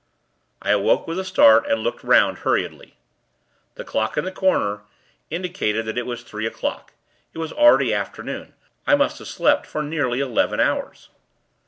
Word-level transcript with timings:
I 0.63 0.71
awoke, 0.71 1.05
with 1.07 1.19
a 1.19 1.23
start, 1.23 1.67
and 1.67 1.83
looked 1.83 2.03
'round, 2.03 2.39
hurriedly. 2.39 2.95
The 3.75 3.83
clock 3.83 4.17
in 4.17 4.25
the 4.25 4.31
corner, 4.31 4.81
indicated 5.29 5.85
that 5.85 5.95
it 5.95 6.07
was 6.07 6.23
three 6.23 6.47
o'clock. 6.47 6.93
It 7.33 7.37
was 7.37 7.53
already 7.53 7.93
afternoon. 7.93 8.55
I 8.87 8.95
must 8.95 9.19
have 9.19 9.27
slept 9.27 9.67
for 9.67 9.83
nearly 9.83 10.19
eleven 10.19 10.59
hours. 10.59 11.09